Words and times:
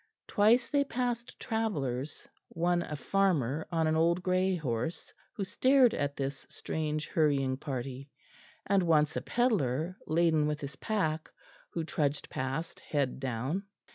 Twice 0.27 0.67
they 0.67 0.83
passed 0.83 1.39
travellers, 1.39 2.27
one 2.49 2.81
a 2.81 2.95
farmer 2.95 3.67
on 3.71 3.85
an 3.85 3.95
old 3.95 4.23
grey 4.23 4.55
horse, 4.55 5.13
who 5.33 5.43
stared 5.43 5.93
at 5.93 6.15
this 6.17 6.47
strange 6.49 7.07
hurrying 7.07 7.55
party; 7.55 8.09
and 8.65 8.81
once 8.81 9.15
a 9.15 9.21
pedlar, 9.21 9.95
laden 10.07 10.47
with 10.47 10.59
his 10.61 10.75
pack, 10.77 11.29
who 11.73 11.83
trudged 11.83 12.31
past, 12.31 12.79
head 12.79 13.19
down. 13.19 13.67